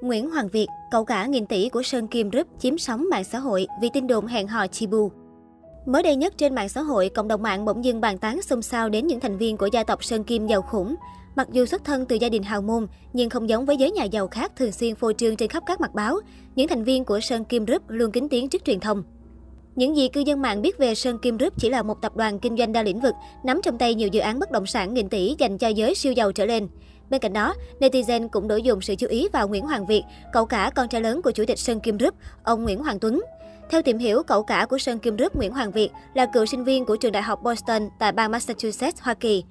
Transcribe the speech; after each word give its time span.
Nguyễn 0.00 0.30
Hoàng 0.30 0.48
Việt, 0.48 0.66
cậu 0.90 1.04
cả 1.04 1.26
nghìn 1.26 1.46
tỷ 1.46 1.68
của 1.68 1.82
Sơn 1.82 2.06
Kim 2.06 2.30
Group 2.30 2.46
chiếm 2.58 2.78
sóng 2.78 3.06
mạng 3.10 3.24
xã 3.24 3.38
hội 3.38 3.66
vì 3.82 3.88
tin 3.92 4.06
đồn 4.06 4.26
hẹn 4.26 4.48
hò 4.48 4.66
Chibu. 4.66 5.10
Mới 5.86 6.02
đây 6.02 6.16
nhất 6.16 6.38
trên 6.38 6.54
mạng 6.54 6.68
xã 6.68 6.80
hội, 6.80 7.08
cộng 7.08 7.28
đồng 7.28 7.42
mạng 7.42 7.64
bỗng 7.64 7.84
dưng 7.84 8.00
bàn 8.00 8.18
tán 8.18 8.42
xôn 8.42 8.62
xao 8.62 8.88
đến 8.88 9.06
những 9.06 9.20
thành 9.20 9.38
viên 9.38 9.56
của 9.56 9.68
gia 9.72 9.84
tộc 9.84 10.04
Sơn 10.04 10.24
Kim 10.24 10.46
giàu 10.46 10.62
khủng. 10.62 10.94
Mặc 11.36 11.48
dù 11.52 11.66
xuất 11.66 11.84
thân 11.84 12.06
từ 12.06 12.16
gia 12.16 12.28
đình 12.28 12.42
hào 12.42 12.62
môn, 12.62 12.86
nhưng 13.12 13.30
không 13.30 13.48
giống 13.48 13.66
với 13.66 13.76
giới 13.76 13.90
nhà 13.90 14.04
giàu 14.04 14.28
khác 14.28 14.52
thường 14.56 14.72
xuyên 14.72 14.94
phô 14.94 15.12
trương 15.12 15.36
trên 15.36 15.48
khắp 15.48 15.62
các 15.66 15.80
mặt 15.80 15.94
báo, 15.94 16.18
những 16.56 16.68
thành 16.68 16.84
viên 16.84 17.04
của 17.04 17.20
Sơn 17.20 17.44
Kim 17.44 17.64
Group 17.64 17.82
luôn 17.88 18.12
kính 18.12 18.28
tiếng 18.28 18.48
trước 18.48 18.64
truyền 18.64 18.80
thông. 18.80 19.02
Những 19.76 19.96
gì 19.96 20.08
cư 20.08 20.20
dân 20.20 20.42
mạng 20.42 20.62
biết 20.62 20.78
về 20.78 20.94
Sơn 20.94 21.18
Kim 21.18 21.36
Group 21.36 21.52
chỉ 21.58 21.70
là 21.70 21.82
một 21.82 22.02
tập 22.02 22.16
đoàn 22.16 22.38
kinh 22.38 22.56
doanh 22.56 22.72
đa 22.72 22.82
lĩnh 22.82 23.00
vực, 23.00 23.14
nắm 23.44 23.60
trong 23.64 23.78
tay 23.78 23.94
nhiều 23.94 24.08
dự 24.08 24.20
án 24.20 24.38
bất 24.38 24.50
động 24.50 24.66
sản 24.66 24.94
nghìn 24.94 25.08
tỷ 25.08 25.34
dành 25.38 25.58
cho 25.58 25.68
giới 25.68 25.94
siêu 25.94 26.12
giàu 26.12 26.32
trở 26.32 26.46
lên. 26.46 26.68
Bên 27.10 27.20
cạnh 27.20 27.32
đó, 27.32 27.54
netizen 27.80 28.28
cũng 28.28 28.48
đổ 28.48 28.56
dồn 28.56 28.80
sự 28.80 28.94
chú 28.94 29.06
ý 29.06 29.28
vào 29.32 29.48
Nguyễn 29.48 29.64
Hoàng 29.64 29.86
Việt, 29.86 30.02
cậu 30.32 30.46
cả 30.46 30.70
con 30.74 30.88
trai 30.88 31.00
lớn 31.00 31.22
của 31.22 31.30
chủ 31.30 31.44
tịch 31.46 31.58
Sơn 31.58 31.80
Kim 31.80 31.98
Rúp, 31.98 32.14
ông 32.42 32.64
Nguyễn 32.64 32.82
Hoàng 32.82 32.98
Tuấn. 32.98 33.20
Theo 33.70 33.82
tìm 33.82 33.98
hiểu, 33.98 34.22
cậu 34.22 34.42
cả 34.42 34.66
của 34.70 34.78
Sơn 34.78 34.98
Kim 34.98 35.18
Rúp 35.18 35.36
Nguyễn 35.36 35.52
Hoàng 35.52 35.70
Việt 35.70 35.90
là 36.14 36.26
cựu 36.26 36.46
sinh 36.46 36.64
viên 36.64 36.84
của 36.84 36.96
trường 36.96 37.12
đại 37.12 37.22
học 37.22 37.42
Boston 37.42 37.88
tại 37.98 38.12
bang 38.12 38.30
Massachusetts, 38.30 39.00
Hoa 39.02 39.14
Kỳ. 39.14 39.44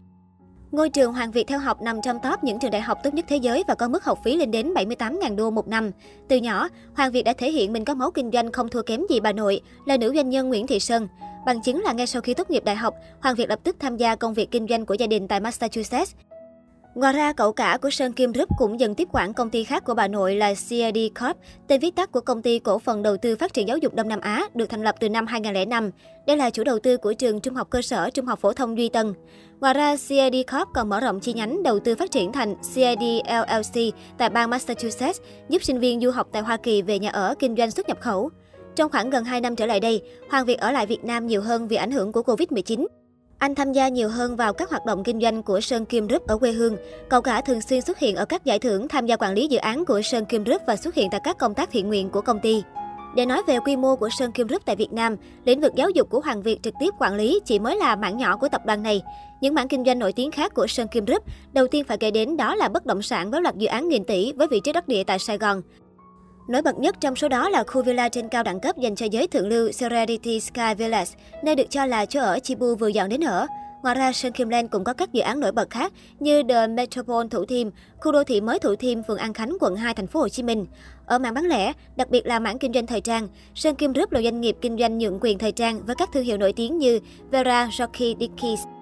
Ngôi 0.71 0.89
trường 0.89 1.13
Hoàng 1.13 1.31
Việt 1.31 1.47
theo 1.47 1.59
học 1.59 1.81
nằm 1.81 2.01
trong 2.03 2.19
top 2.23 2.43
những 2.43 2.59
trường 2.59 2.71
đại 2.71 2.81
học 2.81 2.97
tốt 3.03 3.13
nhất 3.13 3.25
thế 3.27 3.37
giới 3.37 3.63
và 3.67 3.75
có 3.75 3.87
mức 3.87 4.03
học 4.03 4.19
phí 4.23 4.35
lên 4.35 4.51
đến 4.51 4.73
78.000 4.73 5.35
đô 5.35 5.49
một 5.49 5.67
năm. 5.67 5.91
Từ 6.27 6.37
nhỏ, 6.37 6.69
Hoàng 6.95 7.11
Việt 7.11 7.23
đã 7.23 7.33
thể 7.37 7.51
hiện 7.51 7.73
mình 7.73 7.85
có 7.85 7.93
máu 7.93 8.11
kinh 8.11 8.31
doanh 8.31 8.51
không 8.51 8.69
thua 8.69 8.81
kém 8.81 9.01
gì 9.09 9.19
bà 9.19 9.31
nội, 9.31 9.61
là 9.85 9.97
nữ 9.97 10.13
doanh 10.15 10.29
nhân 10.29 10.49
Nguyễn 10.49 10.67
Thị 10.67 10.79
Sơn. 10.79 11.07
Bằng 11.45 11.61
chứng 11.61 11.81
là 11.81 11.93
ngay 11.93 12.07
sau 12.07 12.21
khi 12.21 12.33
tốt 12.33 12.49
nghiệp 12.49 12.63
đại 12.65 12.75
học, 12.75 12.93
Hoàng 13.21 13.35
Việt 13.35 13.49
lập 13.49 13.59
tức 13.63 13.75
tham 13.79 13.97
gia 13.97 14.15
công 14.15 14.33
việc 14.33 14.51
kinh 14.51 14.67
doanh 14.67 14.85
của 14.85 14.93
gia 14.93 15.07
đình 15.07 15.27
tại 15.27 15.39
Massachusetts. 15.39 16.15
Ngoài 16.97 17.13
ra, 17.13 17.33
cậu 17.33 17.53
cả 17.53 17.77
của 17.81 17.89
Sơn 17.89 18.13
Kim 18.13 18.31
Group 18.31 18.49
cũng 18.57 18.79
dần 18.79 18.95
tiếp 18.95 19.07
quản 19.11 19.33
công 19.33 19.49
ty 19.49 19.63
khác 19.63 19.83
của 19.85 19.93
bà 19.93 20.07
nội 20.07 20.35
là 20.35 20.53
CID 20.69 20.97
Corp, 21.19 21.37
tên 21.67 21.79
viết 21.79 21.95
tắt 21.95 22.11
của 22.11 22.21
công 22.21 22.41
ty 22.41 22.59
cổ 22.59 22.79
phần 22.79 23.03
đầu 23.03 23.17
tư 23.17 23.35
phát 23.35 23.53
triển 23.53 23.67
giáo 23.67 23.77
dục 23.77 23.93
Đông 23.93 24.07
Nam 24.07 24.19
Á, 24.19 24.43
được 24.53 24.65
thành 24.65 24.83
lập 24.83 24.95
từ 24.99 25.09
năm 25.09 25.27
2005. 25.27 25.91
Đây 26.27 26.37
là 26.37 26.49
chủ 26.49 26.63
đầu 26.63 26.79
tư 26.79 26.97
của 26.97 27.13
trường 27.13 27.39
Trung 27.39 27.55
học 27.55 27.67
cơ 27.69 27.81
sở 27.81 28.09
Trung 28.09 28.25
học 28.25 28.39
phổ 28.39 28.53
thông 28.53 28.77
Duy 28.77 28.89
Tân. 28.89 29.13
Ngoài 29.59 29.73
ra, 29.73 29.95
CID 30.07 30.35
Corp 30.51 30.67
còn 30.73 30.89
mở 30.89 30.99
rộng 30.99 31.19
chi 31.19 31.33
nhánh 31.33 31.63
đầu 31.63 31.79
tư 31.79 31.95
phát 31.95 32.11
triển 32.11 32.31
thành 32.31 32.55
CID 32.73 33.03
LLC 33.29 33.93
tại 34.17 34.29
bang 34.29 34.49
Massachusetts, 34.49 35.21
giúp 35.49 35.63
sinh 35.63 35.79
viên 35.79 36.01
du 36.01 36.11
học 36.11 36.27
tại 36.31 36.41
Hoa 36.41 36.57
Kỳ 36.57 36.81
về 36.81 36.99
nhà 36.99 37.09
ở 37.09 37.35
kinh 37.39 37.55
doanh 37.55 37.71
xuất 37.71 37.87
nhập 37.87 37.99
khẩu. 38.01 38.29
Trong 38.75 38.91
khoảng 38.91 39.09
gần 39.09 39.23
2 39.23 39.41
năm 39.41 39.55
trở 39.55 39.65
lại 39.65 39.79
đây, 39.79 40.01
Hoàng 40.29 40.45
Việt 40.45 40.59
ở 40.59 40.71
lại 40.71 40.85
Việt 40.85 41.03
Nam 41.03 41.27
nhiều 41.27 41.41
hơn 41.41 41.67
vì 41.67 41.75
ảnh 41.75 41.91
hưởng 41.91 42.11
của 42.11 42.21
Covid-19. 42.21 42.85
Anh 43.39 43.55
tham 43.55 43.73
gia 43.73 43.87
nhiều 43.87 44.09
hơn 44.09 44.35
vào 44.35 44.53
các 44.53 44.69
hoạt 44.69 44.85
động 44.85 45.03
kinh 45.03 45.21
doanh 45.21 45.43
của 45.43 45.61
Sơn 45.61 45.85
Kim 45.85 46.07
Group 46.07 46.27
ở 46.27 46.37
quê 46.37 46.51
hương. 46.51 46.77
Cậu 47.09 47.21
cả 47.21 47.41
thường 47.41 47.61
xuyên 47.61 47.81
xuất 47.81 47.99
hiện 47.99 48.15
ở 48.15 48.25
các 48.25 48.45
giải 48.45 48.59
thưởng, 48.59 48.87
tham 48.87 49.05
gia 49.05 49.15
quản 49.15 49.33
lý 49.33 49.47
dự 49.47 49.57
án 49.57 49.85
của 49.85 50.01
Sơn 50.01 50.25
Kim 50.25 50.43
Group 50.43 50.61
và 50.67 50.75
xuất 50.75 50.95
hiện 50.95 51.09
tại 51.11 51.21
các 51.23 51.37
công 51.37 51.53
tác 51.53 51.71
thiện 51.71 51.87
nguyện 51.87 52.09
của 52.09 52.21
công 52.21 52.39
ty. 52.39 52.63
Để 53.15 53.25
nói 53.25 53.41
về 53.47 53.59
quy 53.59 53.75
mô 53.75 53.95
của 53.95 54.09
Sơn 54.19 54.31
Kim 54.31 54.47
Group 54.47 54.65
tại 54.65 54.75
Việt 54.75 54.93
Nam, 54.93 55.15
lĩnh 55.45 55.61
vực 55.61 55.73
giáo 55.75 55.89
dục 55.89 56.09
của 56.09 56.19
Hoàng 56.19 56.41
Việt 56.41 56.63
trực 56.63 56.73
tiếp 56.79 56.93
quản 56.99 57.15
lý 57.15 57.39
chỉ 57.45 57.59
mới 57.59 57.77
là 57.77 57.95
mảng 57.95 58.17
nhỏ 58.17 58.37
của 58.37 58.49
tập 58.49 58.61
đoàn 58.65 58.83
này. 58.83 59.01
Những 59.41 59.53
mảng 59.53 59.67
kinh 59.67 59.85
doanh 59.85 59.99
nổi 59.99 60.13
tiếng 60.13 60.31
khác 60.31 60.53
của 60.53 60.67
Sơn 60.67 60.87
Kim 60.87 61.05
Group, 61.05 61.23
đầu 61.53 61.67
tiên 61.67 61.83
phải 61.83 61.97
kể 61.97 62.11
đến 62.11 62.37
đó 62.37 62.55
là 62.55 62.69
bất 62.69 62.85
động 62.85 63.01
sản 63.01 63.31
với 63.31 63.41
loạt 63.41 63.55
dự 63.55 63.67
án 63.67 63.89
nghìn 63.89 64.03
tỷ 64.03 64.33
với 64.33 64.47
vị 64.47 64.59
trí 64.59 64.73
đắc 64.73 64.87
địa 64.87 65.03
tại 65.03 65.19
Sài 65.19 65.37
Gòn. 65.37 65.61
Nổi 66.47 66.61
bật 66.61 66.79
nhất 66.79 66.95
trong 67.01 67.15
số 67.15 67.27
đó 67.27 67.49
là 67.49 67.63
khu 67.63 67.81
villa 67.83 68.09
trên 68.09 68.29
cao 68.29 68.43
đẳng 68.43 68.59
cấp 68.59 68.77
dành 68.77 68.95
cho 68.95 69.05
giới 69.05 69.27
thượng 69.27 69.47
lưu 69.47 69.71
Serenity 69.71 70.39
Sky 70.39 70.73
Village, 70.77 71.11
nơi 71.43 71.55
được 71.55 71.69
cho 71.69 71.85
là 71.85 72.05
chỗ 72.05 72.19
ở 72.19 72.39
Chibu 72.39 72.75
vừa 72.75 72.87
dọn 72.87 73.09
đến 73.09 73.23
ở. 73.23 73.47
Ngoài 73.83 73.95
ra, 73.95 74.11
Sơn 74.11 74.31
Kim 74.31 74.49
Land 74.49 74.71
cũng 74.71 74.83
có 74.83 74.93
các 74.93 75.13
dự 75.13 75.21
án 75.21 75.39
nổi 75.39 75.51
bật 75.51 75.69
khác 75.69 75.93
như 76.19 76.43
The 76.49 76.67
Metropole 76.67 77.29
Thủ 77.29 77.45
Thiêm, 77.45 77.67
khu 77.99 78.11
đô 78.11 78.23
thị 78.23 78.41
mới 78.41 78.59
Thủ 78.59 78.75
Thiêm, 78.75 79.03
phường 79.03 79.17
An 79.17 79.33
Khánh, 79.33 79.57
quận 79.59 79.75
2, 79.75 79.93
thành 79.93 80.07
phố 80.07 80.19
Hồ 80.19 80.29
Chí 80.29 80.43
Minh. 80.43 80.65
Ở 81.05 81.19
mảng 81.19 81.33
bán 81.33 81.45
lẻ, 81.45 81.73
đặc 81.95 82.09
biệt 82.09 82.25
là 82.25 82.39
mảng 82.39 82.59
kinh 82.59 82.73
doanh 82.73 82.87
thời 82.87 83.01
trang, 83.01 83.27
Sơn 83.55 83.75
Kim 83.75 83.93
Group 83.93 84.11
là 84.11 84.21
doanh 84.21 84.41
nghiệp 84.41 84.57
kinh 84.61 84.77
doanh 84.77 84.97
nhượng 84.97 85.19
quyền 85.21 85.37
thời 85.37 85.51
trang 85.51 85.85
với 85.85 85.95
các 85.95 86.09
thương 86.13 86.23
hiệu 86.23 86.37
nổi 86.37 86.53
tiếng 86.53 86.77
như 86.77 86.99
Vera, 87.31 87.69
Rocky, 87.77 88.15
Dickies. 88.19 88.76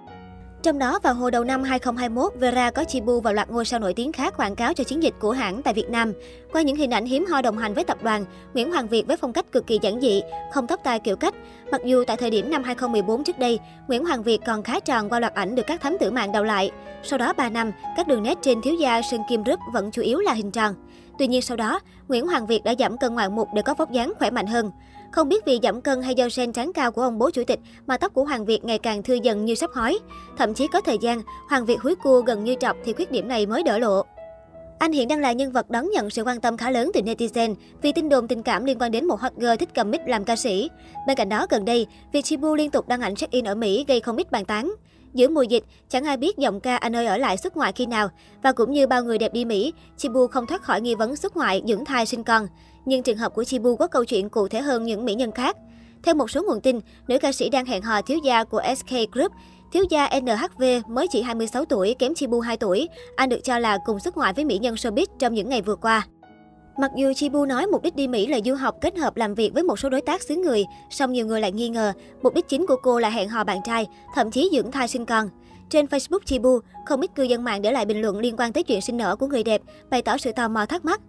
Trong 0.66 0.78
đó, 0.78 0.98
vào 1.02 1.14
hồi 1.14 1.30
đầu 1.30 1.44
năm 1.44 1.62
2021, 1.62 2.32
Vera 2.40 2.70
có 2.70 2.84
Chibu 2.84 3.20
và 3.20 3.32
loạt 3.32 3.50
ngôi 3.50 3.64
sao 3.64 3.80
nổi 3.80 3.94
tiếng 3.94 4.12
khác 4.12 4.34
quảng 4.36 4.56
cáo 4.56 4.74
cho 4.74 4.84
chiến 4.84 5.02
dịch 5.02 5.14
của 5.18 5.30
hãng 5.30 5.62
tại 5.62 5.74
Việt 5.74 5.90
Nam. 5.90 6.12
Qua 6.52 6.62
những 6.62 6.76
hình 6.76 6.90
ảnh 6.90 7.04
hiếm 7.04 7.26
hoi 7.26 7.42
đồng 7.42 7.58
hành 7.58 7.74
với 7.74 7.84
tập 7.84 8.02
đoàn, 8.02 8.24
Nguyễn 8.54 8.70
Hoàng 8.70 8.88
Việt 8.88 9.06
với 9.06 9.16
phong 9.16 9.32
cách 9.32 9.52
cực 9.52 9.66
kỳ 9.66 9.78
giản 9.82 10.00
dị, 10.00 10.22
không 10.52 10.66
tóc 10.66 10.80
tai 10.84 11.00
kiểu 11.00 11.16
cách. 11.16 11.34
Mặc 11.72 11.80
dù 11.84 12.04
tại 12.06 12.16
thời 12.16 12.30
điểm 12.30 12.50
năm 12.50 12.62
2014 12.64 13.24
trước 13.24 13.38
đây, 13.38 13.58
Nguyễn 13.88 14.04
Hoàng 14.04 14.22
Việt 14.22 14.38
còn 14.46 14.62
khá 14.62 14.80
tròn 14.80 15.08
qua 15.08 15.20
loạt 15.20 15.34
ảnh 15.34 15.54
được 15.54 15.66
các 15.66 15.80
thám 15.80 15.96
tử 16.00 16.10
mạng 16.10 16.32
đào 16.32 16.44
lại. 16.44 16.70
Sau 17.02 17.18
đó 17.18 17.32
3 17.32 17.48
năm, 17.48 17.72
các 17.96 18.08
đường 18.08 18.22
nét 18.22 18.38
trên 18.42 18.62
thiếu 18.62 18.74
gia 18.74 19.02
Sơn 19.02 19.20
Kim 19.28 19.44
rứt 19.44 19.60
vẫn 19.72 19.90
chủ 19.90 20.02
yếu 20.02 20.18
là 20.18 20.32
hình 20.32 20.50
tròn. 20.50 20.74
Tuy 21.18 21.26
nhiên 21.26 21.42
sau 21.42 21.56
đó, 21.56 21.80
Nguyễn 22.08 22.26
Hoàng 22.26 22.46
Việt 22.46 22.64
đã 22.64 22.74
giảm 22.78 22.98
cân 22.98 23.14
ngoạn 23.14 23.36
mục 23.36 23.48
để 23.54 23.62
có 23.62 23.74
vóc 23.74 23.90
dáng 23.90 24.12
khỏe 24.18 24.30
mạnh 24.30 24.46
hơn. 24.46 24.70
Không 25.12 25.28
biết 25.28 25.44
vì 25.44 25.58
giảm 25.62 25.80
cân 25.80 26.02
hay 26.02 26.14
do 26.14 26.28
gen 26.36 26.52
trắng 26.52 26.72
cao 26.72 26.92
của 26.92 27.02
ông 27.02 27.18
bố 27.18 27.30
chủ 27.30 27.44
tịch 27.46 27.60
mà 27.86 27.96
tóc 27.96 28.14
của 28.14 28.24
Hoàng 28.24 28.44
Việt 28.44 28.64
ngày 28.64 28.78
càng 28.78 29.02
thưa 29.02 29.14
dần 29.14 29.44
như 29.44 29.54
sắp 29.54 29.70
hói. 29.74 29.98
Thậm 30.38 30.54
chí 30.54 30.66
có 30.72 30.80
thời 30.80 30.98
gian, 30.98 31.22
Hoàng 31.48 31.66
Việt 31.66 31.80
húi 31.80 31.94
cua 31.94 32.20
gần 32.20 32.44
như 32.44 32.54
trọc 32.60 32.76
thì 32.84 32.92
khuyết 32.92 33.10
điểm 33.10 33.28
này 33.28 33.46
mới 33.46 33.62
đỡ 33.62 33.78
lộ. 33.78 34.02
Anh 34.78 34.92
hiện 34.92 35.08
đang 35.08 35.20
là 35.20 35.32
nhân 35.32 35.52
vật 35.52 35.70
đón 35.70 35.90
nhận 35.90 36.10
sự 36.10 36.22
quan 36.22 36.40
tâm 36.40 36.56
khá 36.56 36.70
lớn 36.70 36.90
từ 36.94 37.00
netizen 37.00 37.54
vì 37.82 37.92
tin 37.92 38.08
đồn 38.08 38.28
tình 38.28 38.42
cảm 38.42 38.64
liên 38.64 38.78
quan 38.78 38.92
đến 38.92 39.06
một 39.06 39.20
hot 39.20 39.32
girl 39.36 39.56
thích 39.58 39.68
cầm 39.74 39.90
mic 39.90 40.00
làm 40.06 40.24
ca 40.24 40.36
sĩ. 40.36 40.70
Bên 41.06 41.16
cạnh 41.16 41.28
đó, 41.28 41.46
gần 41.50 41.64
đây, 41.64 41.86
việc 42.12 42.24
Chibu 42.24 42.54
liên 42.54 42.70
tục 42.70 42.88
đăng 42.88 43.00
ảnh 43.00 43.14
check-in 43.14 43.44
ở 43.44 43.54
Mỹ 43.54 43.84
gây 43.88 44.00
không 44.00 44.16
ít 44.16 44.30
bàn 44.30 44.44
tán. 44.44 44.74
Giữa 45.16 45.28
mùa 45.28 45.42
dịch, 45.42 45.64
chẳng 45.88 46.04
ai 46.04 46.16
biết 46.16 46.38
giọng 46.38 46.60
ca 46.60 46.76
anh 46.76 46.96
ơi 46.96 47.06
ở 47.06 47.16
lại 47.16 47.36
xuất 47.36 47.56
ngoại 47.56 47.72
khi 47.72 47.86
nào. 47.86 48.08
Và 48.42 48.52
cũng 48.52 48.72
như 48.72 48.86
bao 48.86 49.04
người 49.04 49.18
đẹp 49.18 49.32
đi 49.32 49.44
Mỹ, 49.44 49.72
Chibu 49.96 50.26
không 50.26 50.46
thoát 50.46 50.62
khỏi 50.62 50.80
nghi 50.80 50.94
vấn 50.94 51.16
xuất 51.16 51.36
ngoại, 51.36 51.62
dưỡng 51.66 51.84
thai 51.84 52.06
sinh 52.06 52.24
con. 52.24 52.46
Nhưng 52.84 53.02
trường 53.02 53.16
hợp 53.16 53.34
của 53.34 53.44
Chibu 53.44 53.76
có 53.76 53.86
câu 53.86 54.04
chuyện 54.04 54.28
cụ 54.28 54.48
thể 54.48 54.60
hơn 54.60 54.84
những 54.84 55.04
mỹ 55.04 55.14
nhân 55.14 55.32
khác. 55.32 55.56
Theo 56.02 56.14
một 56.14 56.30
số 56.30 56.42
nguồn 56.42 56.60
tin, 56.60 56.80
nữ 57.08 57.18
ca 57.18 57.32
sĩ 57.32 57.48
đang 57.48 57.64
hẹn 57.64 57.82
hò 57.82 58.02
thiếu 58.02 58.18
gia 58.18 58.44
của 58.44 58.62
SK 58.76 59.12
Group. 59.12 59.32
Thiếu 59.72 59.84
gia 59.90 60.08
NHV 60.20 60.62
mới 60.88 61.06
chỉ 61.10 61.22
26 61.22 61.64
tuổi, 61.64 61.94
kém 61.98 62.14
Chibu 62.14 62.40
2 62.40 62.56
tuổi. 62.56 62.88
Anh 63.16 63.28
được 63.28 63.40
cho 63.44 63.58
là 63.58 63.78
cùng 63.84 64.00
xuất 64.00 64.16
ngoại 64.16 64.32
với 64.32 64.44
mỹ 64.44 64.58
nhân 64.58 64.74
showbiz 64.74 65.06
trong 65.18 65.34
những 65.34 65.48
ngày 65.48 65.62
vừa 65.62 65.76
qua. 65.76 66.06
Mặc 66.78 66.90
dù 66.96 67.12
Chibu 67.12 67.44
nói 67.44 67.66
mục 67.66 67.82
đích 67.82 67.96
đi 67.96 68.08
Mỹ 68.08 68.26
là 68.26 68.40
du 68.44 68.54
học 68.54 68.76
kết 68.80 68.98
hợp 68.98 69.16
làm 69.16 69.34
việc 69.34 69.50
với 69.54 69.62
một 69.62 69.78
số 69.78 69.88
đối 69.88 70.00
tác 70.00 70.22
xứ 70.22 70.36
người, 70.36 70.64
song 70.90 71.12
nhiều 71.12 71.26
người 71.26 71.40
lại 71.40 71.52
nghi 71.52 71.68
ngờ 71.68 71.92
mục 72.22 72.34
đích 72.34 72.48
chính 72.48 72.66
của 72.66 72.76
cô 72.82 72.98
là 72.98 73.10
hẹn 73.10 73.28
hò 73.28 73.44
bạn 73.44 73.58
trai, 73.64 73.86
thậm 74.14 74.30
chí 74.30 74.48
dưỡng 74.52 74.70
thai 74.70 74.88
sinh 74.88 75.06
con. 75.06 75.28
Trên 75.70 75.86
Facebook 75.86 76.18
Chibu, 76.24 76.58
không 76.86 77.00
ít 77.00 77.14
cư 77.14 77.22
dân 77.22 77.44
mạng 77.44 77.62
để 77.62 77.72
lại 77.72 77.84
bình 77.84 78.00
luận 78.00 78.18
liên 78.18 78.36
quan 78.36 78.52
tới 78.52 78.62
chuyện 78.62 78.80
sinh 78.80 78.96
nở 78.96 79.16
của 79.16 79.26
người 79.26 79.44
đẹp, 79.44 79.62
bày 79.90 80.02
tỏ 80.02 80.16
sự 80.16 80.32
tò 80.32 80.48
mò 80.48 80.66
thắc 80.66 80.84
mắc. 80.84 81.00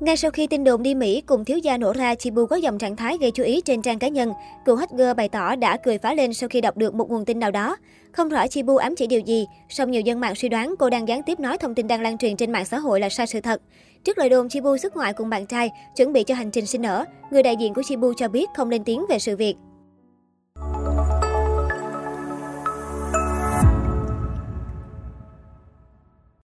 Ngay 0.00 0.16
sau 0.16 0.30
khi 0.30 0.46
tin 0.46 0.64
đồn 0.64 0.82
đi 0.82 0.94
Mỹ 0.94 1.22
cùng 1.26 1.44
thiếu 1.44 1.58
gia 1.58 1.78
nổ 1.78 1.92
ra, 1.92 2.14
Chibu 2.14 2.46
có 2.46 2.56
dòng 2.56 2.78
trạng 2.78 2.96
thái 2.96 3.18
gây 3.20 3.30
chú 3.30 3.42
ý 3.42 3.60
trên 3.60 3.82
trang 3.82 3.98
cá 3.98 4.08
nhân. 4.08 4.32
Cựu 4.64 4.76
hot 4.76 4.90
girl 4.90 5.12
bày 5.16 5.28
tỏ 5.28 5.56
đã 5.56 5.76
cười 5.76 5.98
phá 5.98 6.14
lên 6.14 6.34
sau 6.34 6.48
khi 6.48 6.60
đọc 6.60 6.76
được 6.76 6.94
một 6.94 7.10
nguồn 7.10 7.24
tin 7.24 7.38
nào 7.38 7.50
đó. 7.50 7.76
Không 8.12 8.28
rõ 8.28 8.46
Chibu 8.46 8.76
ám 8.76 8.94
chỉ 8.96 9.06
điều 9.06 9.20
gì, 9.20 9.46
song 9.68 9.90
nhiều 9.90 10.00
dân 10.00 10.20
mạng 10.20 10.34
suy 10.34 10.48
đoán 10.48 10.74
cô 10.78 10.90
đang 10.90 11.08
gián 11.08 11.22
tiếp 11.22 11.40
nói 11.40 11.58
thông 11.58 11.74
tin 11.74 11.88
đang 11.88 12.00
lan 12.00 12.18
truyền 12.18 12.36
trên 12.36 12.52
mạng 12.52 12.64
xã 12.64 12.78
hội 12.78 13.00
là 13.00 13.08
sai 13.08 13.26
sự 13.26 13.40
thật. 13.40 13.62
Trước 14.04 14.18
lời 14.18 14.28
đồn 14.28 14.48
Chibu 14.48 14.76
xuất 14.76 14.96
ngoại 14.96 15.12
cùng 15.12 15.30
bạn 15.30 15.46
trai, 15.46 15.70
chuẩn 15.96 16.12
bị 16.12 16.24
cho 16.24 16.34
hành 16.34 16.50
trình 16.50 16.66
sinh 16.66 16.82
nở, 16.82 17.04
người 17.30 17.42
đại 17.42 17.56
diện 17.56 17.74
của 17.74 17.82
Chibu 17.82 18.12
cho 18.16 18.28
biết 18.28 18.48
không 18.56 18.70
lên 18.70 18.84
tiếng 18.84 19.04
về 19.08 19.18
sự 19.18 19.36
việc. 19.36 19.56